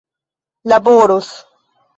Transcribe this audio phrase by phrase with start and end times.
[0.65, 1.31] laboros